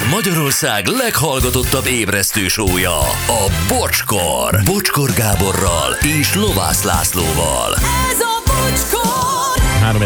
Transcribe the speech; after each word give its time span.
Ez 0.00 0.06
Magyarország 0.10 0.86
leghallgatottabb 0.86 1.86
ébresztő 1.86 2.48
sója, 2.48 2.98
a 3.26 3.50
Bocskor. 3.68 4.60
Bocskor 4.64 5.12
Gáborral 5.12 5.96
és 6.20 6.34
Lovász 6.34 6.82
Lászlóval. 6.82 7.74
Ez 7.74 8.20
a 8.20 8.42
bocskor! 8.46 9.62
3 9.80 10.02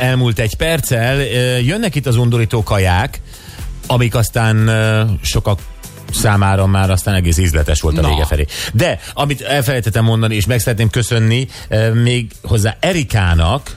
elmúlt 0.00 0.38
egy 0.38 0.56
perccel. 0.56 1.20
Jönnek 1.60 1.94
itt 1.94 2.06
az 2.06 2.16
undorító 2.16 2.62
kaják, 2.62 3.20
amik 3.86 4.14
aztán 4.14 4.70
sokak 5.22 5.58
számára 6.12 6.66
már 6.66 6.90
aztán 6.90 7.14
egész 7.14 7.38
ízletes 7.38 7.80
volt 7.80 7.98
a 7.98 8.00
Na. 8.00 8.08
vége 8.08 8.24
felé. 8.24 8.46
De, 8.72 8.98
amit 9.14 9.40
elfelejtettem 9.40 10.04
mondani, 10.04 10.34
és 10.34 10.46
meg 10.46 10.60
szeretném 10.60 10.90
köszönni 10.90 11.48
még 12.02 12.30
hozzá 12.42 12.76
Erikának, 12.80 13.76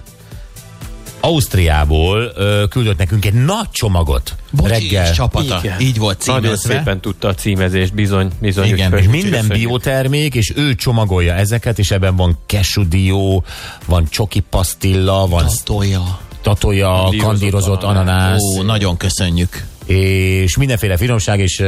Ausztriából 1.19 2.31
ö, 2.35 2.63
küldött 2.69 2.97
nekünk 2.97 3.25
egy 3.25 3.33
nagy 3.33 3.69
csomagot 3.71 4.35
Bocsi 4.51 4.69
reggel. 4.69 5.13
csapata. 5.13 5.59
Igen. 5.63 5.79
Így 5.79 5.97
volt 5.97 6.25
Nagyon 6.25 6.41
címezve. 6.43 6.73
szépen 6.73 6.99
tudta 6.99 7.27
a 7.27 7.33
címezést, 7.33 7.93
bizony, 7.93 8.29
bizony. 8.41 8.65
Igen, 8.67 8.93
úgyhogy- 8.93 9.15
És 9.15 9.21
minden 9.21 9.47
biotermék, 9.47 10.35
és 10.35 10.53
ő 10.55 10.75
csomagolja 10.75 11.33
ezeket, 11.33 11.79
és 11.79 11.91
ebben 11.91 12.15
van 12.15 12.37
kesúdió, 12.45 13.43
van 13.85 14.05
csoki 14.09 14.39
pasztilla, 14.39 15.27
van 15.27 15.45
Tolja. 15.63 16.19
tatoja, 16.41 16.87
Kandírozott 16.93 17.27
kandírozott 17.27 17.83
ananász. 17.83 18.17
ananász, 18.17 18.41
Ó, 18.57 18.61
nagyon 18.61 18.97
köszönjük. 18.97 19.65
És 19.87 20.57
mindenféle 20.57 20.97
finomság, 20.97 21.39
és 21.39 21.63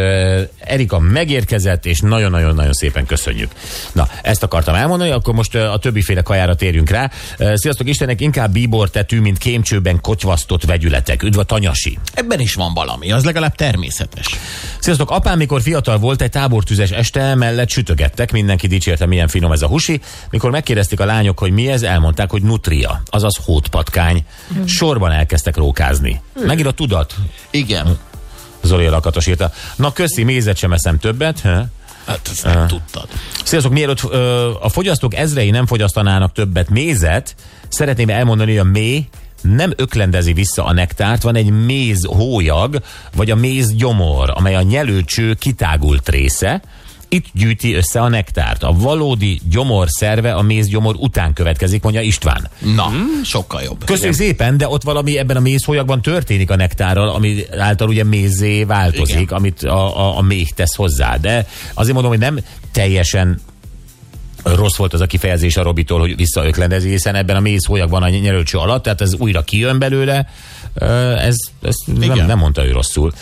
Erika 0.59 0.99
megérkezett, 0.99 1.85
és 1.85 1.99
nagyon-nagyon-nagyon 1.99 2.73
szépen 2.73 3.05
köszönjük. 3.05 3.51
Na, 3.91 4.07
ezt 4.21 4.43
akartam 4.43 4.75
elmondani, 4.75 5.09
akkor 5.09 5.33
most 5.33 5.55
a 5.55 5.77
többiféle 5.81 6.21
kajára 6.21 6.55
térjünk 6.55 6.89
rá. 6.89 7.11
Sziasztok 7.53 7.87
Istenek, 7.87 8.21
inkább 8.21 8.51
bíbor 8.51 8.89
tetű, 8.89 9.19
mint 9.19 9.37
kémcsőben 9.37 10.01
kotyvasztott 10.01 10.63
vegyületek. 10.63 11.23
Üdv 11.23 11.39
a 11.39 11.43
tanyasi! 11.43 11.97
Ebben 12.13 12.39
is 12.39 12.53
van 12.53 12.73
valami, 12.73 13.11
az 13.11 13.23
legalább 13.23 13.55
természetes. 13.55 14.27
Sziasztok, 14.79 15.11
apám, 15.11 15.37
mikor 15.37 15.61
fiatal 15.61 15.97
volt, 15.97 16.21
egy 16.21 16.29
tábortüzes 16.29 16.91
este 16.91 17.35
mellett 17.35 17.69
sütögettek, 17.69 18.31
mindenki 18.31 18.67
dicsérte, 18.67 19.05
milyen 19.05 19.27
finom 19.27 19.51
ez 19.51 19.61
a 19.61 19.67
husi. 19.67 20.01
Mikor 20.29 20.51
megkérdezték 20.51 20.99
a 20.99 21.05
lányok, 21.05 21.39
hogy 21.39 21.51
mi 21.51 21.67
ez, 21.67 21.81
elmondták, 21.81 22.31
hogy 22.31 22.41
nutria, 22.41 23.01
azaz 23.05 23.35
hótpatkány. 23.45 24.25
Sorban 24.65 25.11
elkezdtek 25.11 25.57
rókázni. 25.57 26.21
Megint 26.45 26.67
a 26.67 26.71
tudat, 26.71 27.15
Igen. 27.51 27.97
Zoli 28.61 28.87
lakatos 28.87 29.27
írta. 29.27 29.51
Na 29.75 29.93
köszi, 29.93 30.23
mézet 30.23 30.57
sem 30.57 30.73
eszem 30.73 30.99
többet. 30.99 31.39
Hát 32.05 32.29
ezt 32.31 32.43
nem 32.43 32.67
tudtad. 32.67 33.07
Sziasztok, 33.43 33.71
mielőtt 33.71 34.01
ö, 34.11 34.51
a 34.61 34.69
fogyasztók 34.69 35.15
ezrei 35.15 35.49
nem 35.49 35.65
fogyasztanának 35.65 36.31
többet 36.31 36.69
mézet, 36.69 37.35
szeretném 37.67 38.09
elmondani, 38.09 38.51
hogy 38.51 38.67
a 38.67 38.71
méh 38.71 39.03
nem 39.41 39.73
öklendezi 39.75 40.33
vissza 40.33 40.65
a 40.65 40.73
nektárt, 40.73 41.21
van 41.21 41.35
egy 41.35 41.49
méz 41.49 42.05
hólyag, 42.05 42.81
vagy 43.15 43.31
a 43.31 43.35
méz 43.35 43.75
gyomor, 43.75 44.33
amely 44.35 44.55
a 44.55 44.61
nyelőcső 44.61 45.33
kitágult 45.33 46.09
része, 46.09 46.61
itt 47.09 47.25
gyűjti 47.33 47.73
össze 47.73 48.01
a 48.01 48.07
nektárt. 48.07 48.63
A 48.63 48.71
valódi 48.71 49.39
gyomor 49.49 49.87
szerve 49.89 50.33
a 50.33 50.41
mézgyomor 50.41 50.95
után 50.97 51.33
következik, 51.33 51.83
mondja 51.83 52.01
István. 52.01 52.49
Na, 52.75 52.91
sokkal 53.23 53.61
jobb. 53.61 53.85
Köszönjük 53.85 54.15
szépen, 54.15 54.57
de 54.57 54.67
ott 54.67 54.83
valami 54.83 55.17
ebben 55.17 55.37
a 55.37 55.39
mézhólyagban 55.39 56.01
történik 56.01 56.51
a 56.51 56.55
nektárral, 56.55 57.09
ami 57.09 57.43
által 57.57 57.87
ugye 57.87 58.03
mézzé 58.03 58.63
változik, 58.63 59.07
Igen. 59.09 59.21
Igen. 59.21 59.37
amit 59.37 59.63
a, 59.63 59.99
a, 59.99 60.17
a 60.17 60.21
méh 60.21 60.47
tesz 60.47 60.75
hozzá. 60.75 61.17
De 61.17 61.47
azért 61.73 61.93
mondom, 61.93 62.11
hogy 62.11 62.21
nem 62.21 62.39
teljesen 62.71 63.39
rossz 64.43 64.75
volt 64.75 64.93
az 64.93 65.01
a 65.01 65.05
kifejezés 65.05 65.57
a 65.57 65.63
Robitól, 65.63 65.99
hogy 65.99 66.15
visszaöklendezi, 66.15 66.89
hiszen 66.89 67.15
ebben 67.15 67.35
a 67.35 67.39
mézhólyagban 67.39 68.03
a 68.03 68.09
nyerőcső 68.09 68.57
alatt, 68.57 68.83
tehát 68.83 69.01
ez 69.01 69.13
újra 69.13 69.41
kijön 69.41 69.79
belőle, 69.79 70.27
ez, 71.17 71.35
ez 71.61 71.75
nem, 71.85 72.01
Igen. 72.01 72.25
nem 72.25 72.37
mondta 72.37 72.65
ő 72.65 72.71
rosszul. 72.71 73.13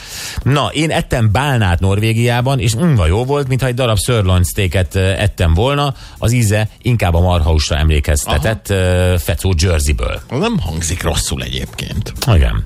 Na, 0.44 0.70
én 0.74 0.92
ettem 0.92 1.32
bálnát 1.32 1.80
Norvégiában, 1.80 2.60
és 2.60 2.76
mm, 2.76 2.96
jó 3.08 3.26
volt, 3.26 3.48
mintha 3.48 3.68
egy 3.68 3.74
darab 3.74 3.98
sirloin 3.98 4.44
steaket 4.44 4.96
ettem 4.96 5.54
volna, 5.54 5.94
az 6.18 6.32
íze 6.32 6.70
inkább 6.82 7.14
a 7.14 7.20
marhausra 7.20 7.78
emlékeztetett 7.78 8.70
ö, 8.70 9.16
fecó 9.20 9.54
Jerseyből. 9.58 10.22
Nem 10.30 10.60
hangzik 10.60 11.04
rosszul 11.04 11.44
egyébként. 11.44 12.14
Igen. 12.34 12.64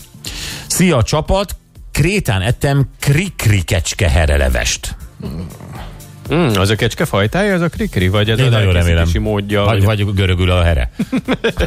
Szia 0.67 1.03
csapat! 1.03 1.56
Krétán 1.91 2.41
ettem 2.41 2.90
krikri 3.00 3.61
kecske 3.61 4.09
herelevest. 4.09 4.95
Mm, 6.34 6.47
az 6.59 6.69
a 6.69 6.75
kecske 6.75 7.06
fajtája, 7.06 7.53
az 7.53 7.62
a 7.62 7.69
krikri, 7.69 8.08
vagy 8.08 8.30
ez 8.30 8.40
Én 8.40 8.46
a 8.46 8.50
nagyon 8.50 8.74
remélem. 8.74 9.08
módja, 9.19 9.64
Vagy, 9.64 9.84
vagy, 9.84 10.03
vagy 10.06 10.14
görögül 10.16 10.52
a 10.52 10.64
here. 10.64 10.92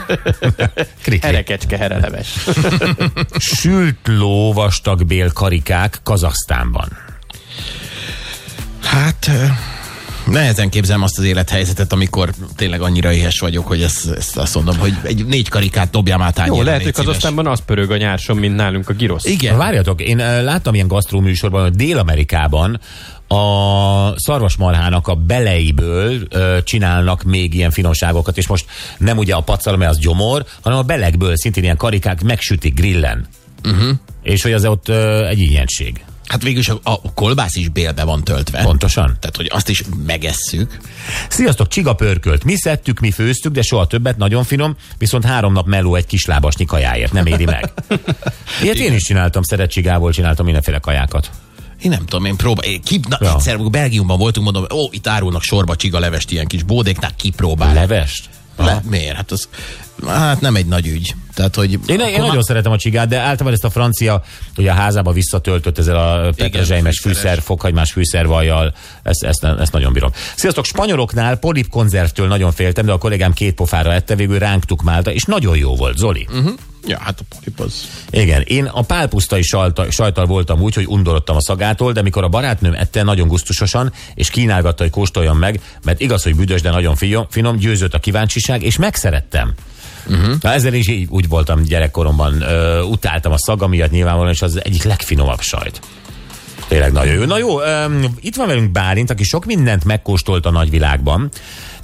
krikri. 1.02 1.26
herekecske, 1.26 1.76
hereleves. 1.76 2.28
Sült 3.38 3.98
ló 4.04 4.52
vastag 4.52 5.06
bél 5.06 5.30
karikák 5.32 6.00
Kazaksztánban. 6.02 6.88
Hát 8.82 9.30
nehezen 10.26 10.68
képzelem 10.68 11.02
azt 11.02 11.18
az 11.18 11.24
élethelyzetet, 11.24 11.92
amikor 11.92 12.30
tényleg 12.56 12.80
annyira 12.80 13.12
éhes 13.12 13.40
vagyok, 13.40 13.66
hogy 13.66 13.82
ezt, 13.82 14.10
ezt 14.10 14.36
azt 14.36 14.54
mondom, 14.54 14.78
hogy 14.78 14.92
egy 15.02 15.26
négy 15.26 15.48
karikát 15.48 15.90
dobjam 15.90 16.22
át 16.22 16.42
Jó, 16.46 16.62
lehet, 16.62 16.82
hogy. 16.82 16.92
Kazasztánban 16.92 17.46
az 17.46 17.60
pörög 17.60 17.90
a 17.90 17.96
nyárson, 17.96 18.36
mint 18.36 18.56
nálunk 18.56 18.88
a 18.88 18.92
girosz. 18.92 19.24
Igen. 19.24 19.56
Várjatok, 19.56 20.00
én 20.00 20.18
ö, 20.18 20.42
láttam 20.42 20.74
ilyen 20.74 20.86
gasztróműsorban, 20.86 21.62
hogy 21.62 21.74
Dél-Amerikában 21.74 22.80
a 23.28 24.12
szarvasmarhának 24.16 25.08
a 25.08 25.14
beleiből 25.14 26.20
ö, 26.28 26.58
csinálnak 26.64 27.22
még 27.22 27.54
ilyen 27.54 27.70
finomságokat, 27.70 28.38
és 28.38 28.46
most 28.46 28.66
nem 28.98 29.18
ugye 29.18 29.34
a 29.34 29.40
pacal, 29.40 29.76
mert 29.76 29.90
az 29.90 29.98
gyomor, 29.98 30.44
hanem 30.60 30.78
a 30.78 30.82
belekből 30.82 31.36
szintén 31.36 31.62
ilyen 31.62 31.76
karikák 31.76 32.22
megsütik 32.22 32.74
grillen. 32.74 33.26
Uh-huh. 33.64 33.90
És 34.22 34.42
hogy 34.42 34.52
az 34.52 34.64
ott 34.64 34.88
ö, 34.88 35.26
egy 35.26 35.38
ilyenség. 35.38 36.04
Hát 36.34 36.42
végülis 36.42 36.68
a, 36.68 36.78
a 36.82 37.12
kolbász 37.12 37.56
is 37.56 37.68
bélbe 37.68 38.04
van 38.04 38.24
töltve. 38.24 38.62
Pontosan. 38.62 39.16
Tehát, 39.20 39.36
hogy 39.36 39.48
azt 39.52 39.68
is 39.68 39.82
megesszük. 40.06 40.78
Sziasztok, 41.28 41.68
csiga 41.68 41.94
pörkölt. 41.94 42.44
Mi 42.44 42.56
szedtük, 42.56 43.00
mi 43.00 43.10
főztük, 43.10 43.52
de 43.52 43.62
soha 43.62 43.86
többet, 43.86 44.16
nagyon 44.16 44.44
finom, 44.44 44.76
viszont 44.98 45.24
három 45.24 45.52
nap 45.52 45.66
meló 45.66 45.94
egy 45.94 46.06
kislábasnyi 46.06 46.64
kajáért, 46.64 47.12
nem 47.12 47.26
éri 47.26 47.44
meg. 47.44 47.72
Ilyet 48.62 48.76
én 48.76 48.92
is 48.92 49.02
csináltam, 49.02 49.42
szeret 49.42 49.70
csigából 49.70 50.12
csináltam 50.12 50.44
mindenféle 50.44 50.78
kajákat. 50.78 51.30
Én 51.82 51.90
nem 51.90 52.04
tudom, 52.04 52.24
én 52.24 52.36
próbál. 52.36 52.64
Én 52.66 52.82
Ki, 52.82 53.00
na, 53.08 53.18
ja. 53.20 53.34
egyszer 53.34 53.58
Belgiumban 53.58 54.18
voltunk, 54.18 54.52
mondom, 54.52 54.78
ó, 54.78 54.88
itt 54.90 55.06
árulnak 55.06 55.42
sorba 55.42 55.76
csiga 55.76 55.98
levest 55.98 56.30
ilyen 56.30 56.46
kis 56.46 56.62
bódéknál, 56.62 57.14
kipróbál. 57.16 57.74
Levest? 57.74 58.28
Le, 58.56 58.82
miért? 58.90 59.16
Hát 59.16 59.30
az, 59.30 59.48
hát 60.06 60.40
nem 60.40 60.56
egy 60.56 60.66
nagy 60.66 60.86
ügy. 60.86 61.14
Tehát, 61.34 61.54
hogy 61.54 61.78
Én, 61.86 62.00
én 62.00 62.20
nagyon 62.20 62.42
szeretem 62.42 62.72
a 62.72 62.76
csigát, 62.76 63.08
de 63.08 63.18
általában 63.18 63.52
ezt 63.52 63.64
a 63.64 63.70
francia, 63.70 64.22
hogy 64.54 64.68
a 64.68 64.72
házába 64.72 65.12
visszatöltött 65.12 65.78
ezzel 65.78 65.96
a 65.96 66.30
petrezselymes 66.36 67.00
fűszer, 67.00 67.40
fokhagymás 67.42 67.92
fűszervajjal, 67.92 68.74
ezt, 69.02 69.24
ezt, 69.24 69.44
ezt, 69.44 69.72
nagyon 69.72 69.92
bírom. 69.92 70.10
Sziasztok, 70.36 70.64
spanyoloknál 70.64 71.36
polip 71.36 71.68
konzervtől 71.68 72.26
nagyon 72.26 72.52
féltem, 72.52 72.86
de 72.86 72.92
a 72.92 72.98
kollégám 72.98 73.32
két 73.32 73.54
pofára 73.54 73.92
ette, 73.92 74.14
végül 74.14 74.38
ránk 74.38 74.64
tukmálta, 74.64 75.12
és 75.12 75.22
nagyon 75.22 75.56
jó 75.56 75.76
volt, 75.76 75.96
Zoli. 75.96 76.26
Uh-huh. 76.30 76.52
Ja, 76.86 76.98
hát 77.00 77.20
a 77.20 77.34
polip 77.34 77.60
az. 77.60 77.88
Igen, 78.10 78.42
én 78.42 78.64
a 78.64 78.82
pálpusztai 78.82 79.42
sajta, 79.42 79.90
sajtal 79.90 80.26
voltam 80.26 80.60
úgy, 80.60 80.74
hogy 80.74 80.86
undorodtam 80.86 81.36
a 81.36 81.40
szagától, 81.40 81.92
de 81.92 82.02
mikor 82.02 82.24
a 82.24 82.28
barátnőm 82.28 82.74
ette 82.74 83.02
nagyon 83.02 83.28
gusztusosan, 83.28 83.92
és 84.14 84.30
kínálgatta, 84.30 84.82
hogy 84.82 84.92
kóstoljam 84.92 85.38
meg, 85.38 85.60
mert 85.84 86.00
igaz, 86.00 86.22
hogy 86.22 86.36
büdös, 86.36 86.60
de 86.60 86.70
nagyon 86.70 86.96
finom, 87.28 87.56
győzött 87.56 87.94
a 87.94 87.98
kíváncsiság, 87.98 88.62
és 88.62 88.76
megszerettem. 88.76 89.52
Uh-huh. 90.06 90.34
Na, 90.40 90.52
ezzel 90.52 90.74
is 90.74 90.88
így 90.88 91.06
úgy 91.10 91.28
voltam 91.28 91.62
gyerekkoromban, 91.62 92.40
ö, 92.40 92.82
utáltam 92.82 93.32
a 93.32 93.38
szaga 93.38 93.66
miatt 93.66 93.90
nyilvánvalóan, 93.90 94.32
és 94.32 94.42
az 94.42 94.64
egyik 94.64 94.82
legfinomabb 94.82 95.40
sajt. 95.40 95.80
Tényleg 96.68 96.92
nagyon 96.92 97.14
jó. 97.14 97.24
Na 97.24 97.38
jó, 97.38 97.60
um, 97.60 98.16
itt 98.20 98.36
van 98.36 98.46
velünk 98.46 98.70
Bálint, 98.70 99.10
aki 99.10 99.24
sok 99.24 99.44
mindent 99.44 99.84
megkóstolt 99.84 100.46
a 100.46 100.50
nagyvilágban, 100.50 101.30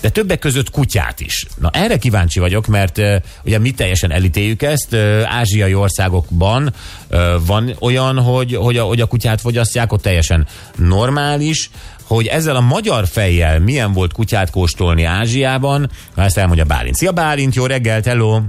de 0.01 0.09
többek 0.09 0.39
között 0.39 0.71
kutyát 0.71 1.21
is. 1.21 1.47
Na 1.57 1.71
erre 1.73 1.97
kíváncsi 1.97 2.39
vagyok, 2.39 2.67
mert 2.67 2.99
uh, 2.99 3.15
ugye 3.45 3.59
mi 3.59 3.71
teljesen 3.71 4.11
elítéljük 4.11 4.63
ezt, 4.63 4.93
uh, 4.93 5.23
ázsiai 5.25 5.75
országokban 5.75 6.75
uh, 7.11 7.19
van 7.47 7.77
olyan, 7.81 8.19
hogy, 8.19 8.55
hogy, 8.55 8.77
a, 8.77 8.85
hogy 8.85 9.01
a 9.01 9.07
kutyát 9.07 9.41
fogyasztják, 9.41 9.93
ott 9.93 10.03
teljesen 10.03 10.47
normális, 10.77 11.71
hogy 12.05 12.27
ezzel 12.27 12.57
a 12.57 12.61
magyar 12.61 13.07
fejjel 13.07 13.61
milyen 13.61 13.93
volt 13.93 14.13
kutyát 14.13 14.51
kóstolni 14.51 15.05
Ázsiában, 15.05 15.91
na 16.15 16.23
ezt 16.23 16.39
elmondja 16.39 16.65
Bálint. 16.65 16.97
Szia 16.97 17.13
Bálint, 17.13 17.55
jó 17.55 17.67
reggelt, 17.67 18.05
hello! 18.05 18.41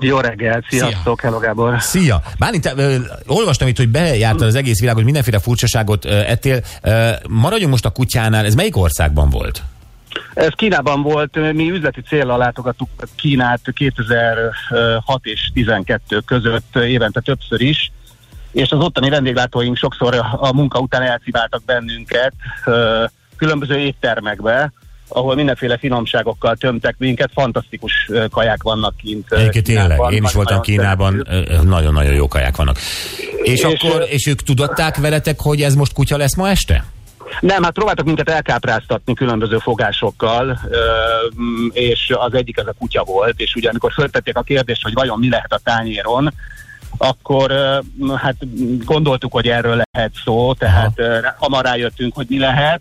Jó 0.00 0.18
reggelt, 0.18 0.64
sziasztok, 0.68 1.20
hello 1.20 1.38
Gábor. 1.38 1.80
Szia! 1.80 2.22
Bálint, 2.38 2.72
ö, 2.76 2.96
olvastam 3.26 3.68
itt, 3.68 3.76
hogy 3.76 3.88
bejártad 3.88 4.46
az 4.46 4.54
egész 4.54 4.80
világot, 4.80 5.04
mindenféle 5.04 5.38
furcsaságot 5.38 6.04
ö, 6.04 6.08
ettél. 6.08 6.60
Ö, 6.82 7.10
maradjunk 7.28 7.70
most 7.70 7.84
a 7.84 7.90
kutyánál, 7.90 8.44
ez 8.44 8.54
melyik 8.54 8.76
országban 8.76 9.30
volt? 9.30 9.62
Ez 10.34 10.52
Kínában 10.56 11.02
volt, 11.02 11.52
mi 11.52 11.70
üzleti 11.70 12.00
célra 12.00 12.36
látogattuk 12.36 12.88
Kínát 13.16 13.60
2006 13.74 15.24
és 15.24 15.50
12 15.54 16.20
között 16.20 16.76
évente 16.76 17.20
többször 17.20 17.60
is, 17.60 17.92
és 18.52 18.70
az 18.70 18.80
ottani 18.80 19.10
vendéglátóink 19.10 19.76
sokszor 19.76 20.14
a 20.36 20.52
munka 20.52 20.78
után 20.78 21.02
elsziváltak 21.02 21.64
bennünket 21.64 22.32
különböző 23.36 23.78
éttermekbe, 23.78 24.72
ahol 25.08 25.34
mindenféle 25.34 25.78
finomságokkal 25.78 26.56
tömtek 26.56 26.94
minket, 26.98 27.30
fantasztikus 27.34 28.10
kaják 28.30 28.62
vannak 28.62 28.96
kint. 28.96 29.32
Egyébként 29.32 29.64
tényleg, 29.64 29.86
Kínában, 29.86 30.12
én 30.12 30.22
is 30.22 30.32
voltam 30.32 30.60
Kínában, 30.60 31.26
nagyon-nagyon 31.62 32.14
jó 32.14 32.28
kaják 32.28 32.56
vannak. 32.56 32.78
És, 33.42 33.52
És, 33.52 33.62
akkor, 33.62 34.04
és 34.08 34.26
ők 34.26 34.42
tudatták 34.42 34.96
veletek, 34.96 35.40
hogy 35.40 35.62
ez 35.62 35.74
most 35.74 35.92
kutya 35.92 36.16
lesz 36.16 36.36
ma 36.36 36.48
este? 36.48 36.84
Nem, 37.40 37.62
hát 37.62 37.72
próbáltak 37.72 38.04
minket 38.04 38.28
elkápráztatni 38.28 39.14
különböző 39.14 39.58
fogásokkal, 39.58 40.58
és 41.72 42.12
az 42.18 42.34
egyik 42.34 42.58
az 42.58 42.66
a 42.66 42.74
kutya 42.78 43.04
volt, 43.04 43.40
és 43.40 43.54
ugye 43.54 43.68
amikor 43.68 43.92
föltették 43.92 44.36
a 44.36 44.42
kérdést, 44.42 44.82
hogy 44.82 44.92
vajon 44.92 45.18
mi 45.18 45.28
lehet 45.28 45.52
a 45.52 45.60
tányéron, 45.64 46.32
akkor 46.98 47.50
hát 48.16 48.36
gondoltuk, 48.84 49.32
hogy 49.32 49.48
erről 49.48 49.82
lehet 49.92 50.12
szó, 50.24 50.54
tehát 50.54 50.92
ö, 50.98 51.18
hamar 51.38 51.64
rájöttünk, 51.64 52.14
hogy 52.14 52.26
mi 52.28 52.38
lehet, 52.38 52.80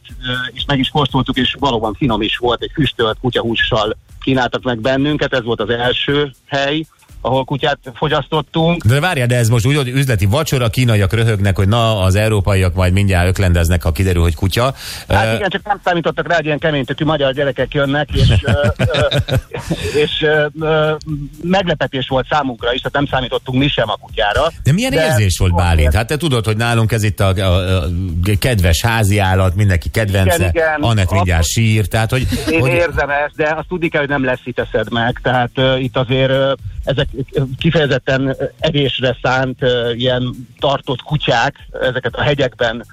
és 0.51 0.65
meg 0.67 0.79
is 0.79 0.89
kóstoltuk, 0.89 1.37
és 1.37 1.55
valóban 1.59 1.93
finom 1.93 2.21
is 2.21 2.37
volt, 2.37 2.61
egy 2.61 2.71
füstölt 2.73 3.17
kutyahússal 3.21 3.97
kínáltak 4.19 4.63
meg 4.63 4.79
bennünket, 4.79 5.33
ez 5.33 5.43
volt 5.43 5.61
az 5.61 5.69
első 5.69 6.31
hely, 6.45 6.85
ahol 7.27 7.45
kutyát 7.45 7.77
fogyasztottunk. 7.95 8.83
De 8.83 8.99
várjál, 8.99 9.27
de 9.27 9.35
ez 9.35 9.49
most 9.49 9.65
úgy, 9.65 9.75
hogy 9.75 9.87
üzleti 9.87 10.25
vacsora, 10.25 10.69
kínaiak 10.69 11.13
röhögnek, 11.13 11.55
hogy 11.55 11.67
na, 11.67 11.99
az 12.01 12.15
európaiak 12.15 12.73
majd 12.73 12.93
mindjárt 12.93 13.27
öklendeznek, 13.27 13.83
ha 13.83 13.91
kiderül, 13.91 14.21
hogy 14.21 14.35
kutya. 14.35 14.73
Hát 15.07 15.35
igen, 15.35 15.49
csak 15.49 15.65
nem 15.65 15.79
számítottak 15.83 16.27
rá, 16.27 16.35
hogy 16.35 16.45
ilyen 16.45 16.59
keménytökű 16.59 17.05
magyar 17.05 17.33
gyerekek 17.33 17.73
jönnek, 17.73 18.09
és, 18.13 18.45
és 20.03 20.25
meglepetés 21.43 22.07
volt 22.07 22.27
számunkra 22.29 22.73
is, 22.73 22.81
tehát 22.81 22.93
nem 22.93 23.05
számítottunk 23.05 23.59
mi 23.59 23.67
sem 23.67 23.89
a 23.89 23.95
kutyára. 23.95 24.51
De 24.63 24.73
milyen 24.73 24.91
De- 24.91 25.05
érzés 25.05 25.37
volt 25.37 25.55
Bálint? 25.55 25.93
Hát 25.93 26.07
te 26.07 26.17
tudod, 26.17 26.45
hogy 26.45 26.57
nálunk 26.57 26.91
ez 26.91 27.03
itt 27.03 27.19
a, 27.19 27.27
a, 27.27 27.77
a 27.77 27.83
kedves 28.39 28.81
házi 28.81 29.19
állat, 29.19 29.55
mindenki 29.55 29.89
kedvence, 29.89 30.35
Igen, 30.35 30.49
igen. 30.49 30.81
Anett 30.81 31.11
mindjárt 31.11 31.45
sír, 31.45 31.87
tehát 31.87 32.11
hogy, 32.11 32.27
Én 32.51 32.59
hogy 32.59 32.71
érzem 32.71 33.09
ezt, 33.09 33.35
de 33.35 33.53
azt 33.57 33.67
tudni 33.67 33.89
kell, 33.89 34.01
hogy 34.01 34.09
nem 34.09 34.25
lesz 34.25 34.41
itt 34.43 34.59
eszed 34.59 34.91
meg, 34.91 35.19
tehát 35.23 35.51
uh, 35.55 35.83
itt 35.83 35.97
azért 35.97 36.31
uh, 36.31 36.51
ezek 36.87 37.07
kifejezetten 37.57 38.35
evésre 38.59 39.17
szánt 39.21 39.59
ilyen 39.95 40.47
tartott 40.59 41.01
kutyák, 41.01 41.55
ezeket 41.81 42.15
a 42.15 42.21
hegyekben 42.21 42.85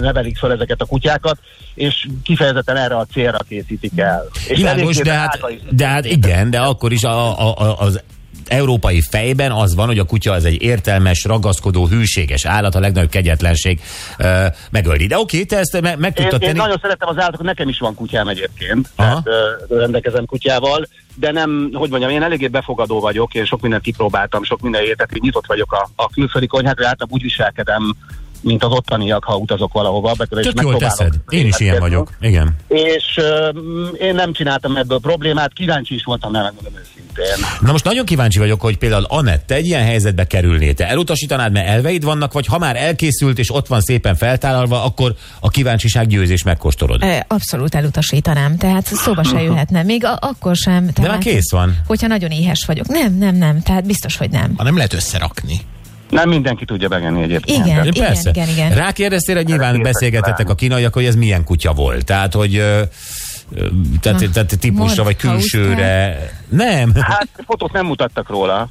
nevelik 0.00 0.36
fel 0.36 0.52
ezeket 0.52 0.80
a 0.80 0.84
kutyákat, 0.84 1.38
és 1.74 2.08
kifejezetten 2.22 2.76
erre 2.76 2.96
a 2.96 3.06
célra 3.12 3.38
készítik 3.48 3.98
el. 3.98 4.24
És 4.48 4.56
Világos, 4.56 4.96
de 4.96 5.12
hát, 5.12 5.38
de 5.70 5.86
hát 5.86 6.04
igen, 6.04 6.50
de 6.50 6.58
akkor 6.58 6.92
is 6.92 7.02
a, 7.02 7.40
a, 7.40 7.54
a, 7.56 7.78
az 7.78 8.02
európai 8.46 9.00
fejben 9.10 9.52
az 9.52 9.74
van, 9.74 9.86
hogy 9.86 9.98
a 9.98 10.04
kutya 10.04 10.32
az 10.32 10.44
egy 10.44 10.62
értelmes, 10.62 11.24
ragaszkodó, 11.24 11.86
hűséges 11.86 12.44
állat, 12.44 12.74
a 12.74 12.80
legnagyobb 12.80 13.10
kegyetlenség 13.10 13.80
uh, 14.18 14.46
megölni. 14.70 15.06
De 15.06 15.18
oké, 15.18 15.44
te 15.44 15.58
ezt 15.58 15.80
me, 15.80 15.96
meg 15.96 16.12
Én, 16.18 16.22
tudtad 16.22 16.42
én 16.42 16.48
tenni. 16.48 16.58
nagyon 16.58 16.78
szeretem 16.82 17.08
az 17.08 17.18
állatokat, 17.18 17.46
nekem 17.46 17.68
is 17.68 17.78
van 17.78 17.94
kutyám 17.94 18.28
egyébként, 18.28 18.90
Aha. 18.96 19.22
tehát 19.24 19.68
ö, 19.70 19.76
rendelkezem 19.78 20.24
kutyával, 20.26 20.86
de 21.14 21.32
nem, 21.32 21.70
hogy 21.72 21.90
mondjam, 21.90 22.10
én 22.10 22.22
eléggé 22.22 22.48
befogadó 22.48 23.00
vagyok, 23.00 23.34
én 23.34 23.44
sok 23.44 23.60
mindent 23.60 23.82
kipróbáltam, 23.82 24.44
sok 24.44 24.60
minden 24.60 24.82
hogy 24.96 25.20
nyitott 25.20 25.46
vagyok 25.46 25.72
a, 25.72 25.88
a 25.96 26.08
külföldi 26.08 26.46
konyhákra, 26.46 26.86
általában 26.86 27.18
úgy 27.18 27.22
viselkedem, 27.22 27.96
mint 28.40 28.64
az 28.64 28.72
ottaniak, 28.72 29.24
ha 29.24 29.36
utazok 29.36 29.72
valahova. 29.72 30.12
Be, 30.12 30.26
és 30.30 30.46
Tök 30.46 30.60
jól 30.62 30.76
teszed. 30.76 31.14
Én 31.28 31.46
is 31.46 31.60
ilyen 31.60 31.78
vagyok. 31.78 32.10
Igen. 32.20 32.56
És 32.68 33.16
ö, 33.16 33.48
én 34.00 34.14
nem 34.14 34.32
csináltam 34.32 34.76
ebből 34.76 34.98
problémát, 34.98 35.52
kíváncsi 35.52 35.94
is 35.94 36.04
voltam, 36.04 36.30
nem 36.32 36.42
megmondom 36.42 36.72
őszintén. 36.72 37.46
Na 37.60 37.72
most 37.72 37.84
nagyon 37.84 38.04
kíváncsi 38.04 38.38
vagyok, 38.38 38.60
hogy 38.60 38.78
például 38.78 39.04
Anett, 39.08 39.46
te 39.46 39.54
egy 39.54 39.66
ilyen 39.66 39.82
helyzetbe 39.82 40.26
kerülnél. 40.26 40.74
Te 40.74 40.88
elutasítanád, 40.88 41.52
mert 41.52 41.68
elveid 41.68 42.04
vannak, 42.04 42.32
vagy 42.32 42.46
ha 42.46 42.58
már 42.58 42.76
elkészült 42.76 43.38
és 43.38 43.54
ott 43.54 43.66
van 43.66 43.80
szépen 43.80 44.16
feltállalva, 44.16 44.84
akkor 44.84 45.14
a 45.40 45.48
kíváncsiság 45.48 46.06
győzés 46.06 46.42
megkóstolod. 46.42 47.04
Abszolút 47.28 47.74
elutasítanám, 47.74 48.56
tehát 48.56 48.86
szóba 48.86 49.24
se 49.24 49.42
jöhetne. 49.42 49.82
Még 49.82 50.04
a, 50.04 50.18
akkor 50.20 50.56
sem. 50.56 50.90
Tehát, 50.92 51.10
már 51.10 51.20
kész 51.20 51.50
van. 51.50 51.76
Hogyha 51.86 52.06
nagyon 52.06 52.30
éhes 52.30 52.64
vagyok. 52.66 52.86
Nem, 52.86 53.14
nem, 53.14 53.34
nem. 53.34 53.62
Tehát 53.62 53.86
biztos, 53.86 54.16
hogy 54.16 54.30
nem. 54.30 54.54
Ha 54.56 54.62
nem 54.62 54.76
lehet 54.76 54.92
összerakni. 54.92 55.60
Nem 56.10 56.28
mindenki 56.28 56.64
tudja 56.64 56.88
megenni 56.88 57.22
egyébként. 57.22 57.66
Igen. 57.66 57.76
Tehát- 57.92 57.98
Persze. 57.98 58.30
igen, 58.30 58.48
igen. 58.48 58.70
Rákérdeztél, 58.74 59.34
hogy 59.36 59.46
nyilván 59.46 59.82
beszélgetettek 59.82 60.48
a 60.48 60.54
kínaiak, 60.54 60.94
hogy 60.94 61.04
ez 61.04 61.14
milyen 61.14 61.44
kutya 61.44 61.72
volt. 61.72 62.04
Tehát, 62.04 62.34
hogy 62.34 62.56
ö, 62.56 62.82
ö, 63.54 63.66
tehát, 64.00 64.30
tehát 64.32 64.58
típusra 64.58 65.02
vagy 65.04 65.16
külsőre. 65.16 66.18
Nem. 66.48 66.94
Hát 66.94 67.28
fotót 67.46 67.72
nem 67.72 67.86
mutattak 67.86 68.28
róla. 68.28 68.70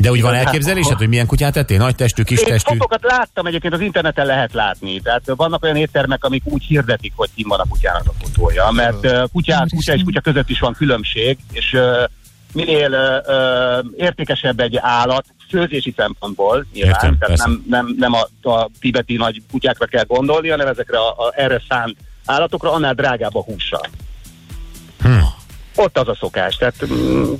De 0.00 0.10
úgy 0.10 0.22
van 0.22 0.34
Hát, 0.34 0.44
elképzelésed, 0.44 0.98
hogy 0.98 1.08
milyen 1.08 1.26
kutyát 1.26 1.56
ettél? 1.56 1.78
Nagy 1.78 1.94
testű, 1.94 2.22
kis 2.22 2.38
Én 2.38 2.44
testű? 2.46 2.72
fotókat 2.72 3.00
láttam, 3.02 3.46
egyébként 3.46 3.74
az 3.74 3.80
interneten 3.80 4.26
lehet 4.26 4.52
látni. 4.52 5.00
Tehát 5.00 5.22
vannak 5.36 5.62
olyan 5.62 5.76
éttermek, 5.76 6.24
amik 6.24 6.42
úgy 6.44 6.64
hirdetik, 6.64 7.12
hogy 7.16 7.28
kim 7.34 7.48
van 7.48 7.60
a 7.60 7.64
kutyának 7.68 8.02
a 8.06 8.12
fotója, 8.24 8.70
mert 8.70 9.28
kutyák, 9.32 9.66
kutya 9.74 9.94
és 9.94 10.02
kutya 10.02 10.20
között 10.20 10.48
is 10.48 10.58
van 10.60 10.72
különbség, 10.72 11.38
és 11.52 11.72
uh, 11.72 11.80
minél 12.52 12.90
uh, 12.90 13.34
uh, 13.34 13.92
értékesebb 13.96 14.60
egy 14.60 14.76
állat, 14.76 15.24
főzési 15.48 15.94
szempontból 15.96 16.66
nyilván, 16.72 16.94
Értem, 16.94 17.18
tehát 17.18 17.36
persze. 17.36 17.44
nem, 17.46 17.64
nem, 17.68 17.94
nem 17.98 18.12
a, 18.12 18.48
a 18.48 18.70
tibeti 18.80 19.16
nagy 19.16 19.42
kutyákra 19.50 19.86
kell 19.86 20.04
gondolni, 20.04 20.48
hanem 20.48 20.66
ezekre 20.66 20.98
a, 20.98 21.08
a 21.08 21.32
erre 21.36 21.62
szánt 21.68 21.96
állatokra, 22.24 22.72
annál 22.72 22.94
drágább 22.94 23.34
a 23.34 23.42
húsa. 23.42 23.80
Hm. 25.02 25.10
Ott 25.74 25.98
az 25.98 26.08
a 26.08 26.16
szokás, 26.20 26.56
tehát 26.56 26.74
mm, 26.92 27.32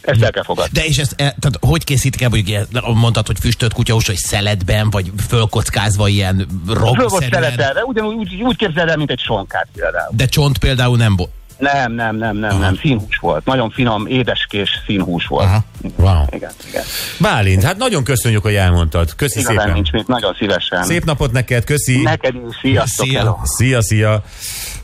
ezt 0.00 0.22
el 0.22 0.30
kell 0.30 0.42
fogadni. 0.42 0.80
De 0.80 0.84
és 0.84 0.96
ezt, 0.96 1.12
e, 1.12 1.16
tehát 1.16 1.58
hogy 1.60 1.84
készítik 1.84 2.22
el, 2.22 2.30
hogy 2.30 2.48
ilyen- 2.48 2.68
mondtad, 2.94 3.26
hogy 3.26 3.38
füstölt 3.40 3.72
kutyahús, 3.72 4.06
hogy 4.06 4.16
szeletben, 4.16 4.90
vagy 4.90 5.10
fölkockázva 5.28 6.08
ilyen 6.08 6.46
Föl 6.66 7.06
volt 7.08 7.32
szeletelve, 7.32 7.84
ugyanúgy 7.84 8.14
úgy, 8.14 8.42
úgy 8.42 8.56
képzeld 8.56 8.88
el, 8.88 8.96
mint 8.96 9.10
egy 9.10 9.20
sonkát 9.20 9.68
például. 9.72 10.12
de 10.16 10.26
csont 10.26 10.58
például 10.58 10.96
nem 10.96 11.16
volt. 11.16 11.30
Nem, 11.58 11.92
nem, 11.92 12.16
nem, 12.16 12.36
nem, 12.36 12.58
nem, 12.58 12.76
színhús 12.76 13.16
volt. 13.20 13.44
Nagyon 13.44 13.70
finom, 13.70 14.06
édeskés 14.06 14.70
színhús 14.86 15.26
volt. 15.26 15.44
Aha. 15.46 15.64
Wow. 15.96 16.22
Igen, 16.30 16.50
igen. 16.68 16.82
Bálint, 17.20 17.62
hát 17.62 17.76
nagyon 17.76 18.04
köszönjük, 18.04 18.42
hogy 18.42 18.54
elmondtad. 18.54 19.14
Köszi 19.14 19.38
Igazán 19.38 19.58
szépen. 19.58 19.72
nincs 19.74 19.90
mit, 19.90 20.06
nagyon 20.06 20.34
szívesen. 20.38 20.82
Szép 20.84 21.04
napot 21.04 21.32
neked, 21.32 21.64
köszi. 21.64 22.02
Neked 22.02 22.34
is, 22.34 22.56
sziasztok, 22.60 23.06
Szia. 23.06 23.18
hello. 23.18 23.36
Szia, 23.42 23.82
szia. 23.82 24.22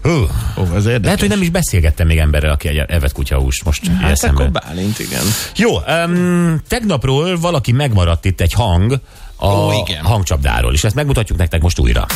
Hú. 0.02 0.10
Ó, 0.10 0.62
az 0.74 0.86
érdekes. 0.86 1.04
Lehet, 1.04 1.20
hogy 1.20 1.28
nem 1.28 1.42
is 1.42 1.50
beszélgettem 1.50 2.06
még 2.06 2.18
emberrel, 2.18 2.50
aki 2.50 2.68
egy 2.68 2.76
evett 2.76 3.12
kutyahúst 3.12 3.64
most 3.64 3.86
Hát 4.00 4.10
eszembe. 4.10 4.40
akkor 4.44 4.52
Bálint, 4.62 4.98
igen. 4.98 5.22
Jó, 5.56 5.70
um, 5.78 6.60
tegnapról 6.68 7.38
valaki 7.38 7.72
megmaradt 7.72 8.24
itt 8.24 8.40
egy 8.40 8.52
hang 8.52 9.00
a 9.42 9.46
Ó, 9.46 9.72
igen. 9.72 10.04
hangcsapdáról, 10.04 10.72
és 10.72 10.84
ezt 10.84 10.94
megmutatjuk 10.94 11.38
nektek 11.38 11.62
most 11.62 11.78
újra. 11.78 12.06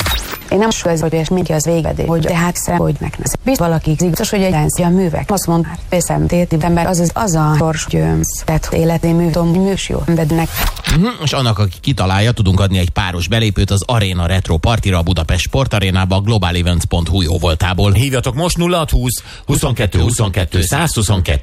Én 0.51 0.59
nem 0.59 0.69
ez, 0.85 1.01
hogy 1.01 1.13
és 1.13 1.29
mindig 1.29 1.53
az 1.53 1.65
végedé, 1.65 2.05
hogy 2.07 2.21
tehát 2.21 2.57
szem, 2.57 2.77
hogy 2.77 2.97
neknek. 3.01 3.27
Biztos 3.45 3.67
valaki 3.67 3.95
biztos, 3.99 4.31
hogy 4.31 4.43
egy 4.43 4.83
a 4.83 4.89
művek. 4.89 5.31
Azt 5.31 5.47
mond, 5.47 5.67
hát 5.67 5.79
veszem 5.89 6.27
téti 6.27 6.57
ember, 6.61 6.87
az 6.87 6.99
az, 6.99 7.11
az 7.15 7.35
a 7.35 7.55
sors 7.59 7.87
győmsz. 7.89 8.43
Tehát 8.45 8.69
életé 8.73 9.13
mű, 9.13 9.31
tudom, 9.31 9.49
hogy 9.49 9.65
műs 9.65 9.89
jó. 9.89 10.03
Vednek. 10.07 10.49
Uh-huh. 10.97 11.11
És 11.23 11.33
annak, 11.33 11.59
aki 11.59 11.77
kitalálja, 11.81 12.33
tudunk 12.33 12.61
adni 12.61 12.79
egy 12.79 12.91
páros 12.91 13.29
belépőt 13.29 13.71
az 13.71 13.83
Arena 13.87 14.27
Retro 14.27 14.57
Partira 14.57 14.99
a 14.99 15.03
Budapest 15.03 15.41
Sportarénába 15.41 16.17
a 16.17 16.21
globalevents.hu 16.21 17.23
jó 17.23 17.39
voltából. 17.39 17.93
Hívjatok 17.93 18.35
most 18.35 18.59
0620 18.59 19.23
22 19.47 20.01
22 20.01 20.63
122. 20.63 21.43